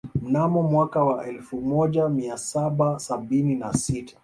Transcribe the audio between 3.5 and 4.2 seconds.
na sita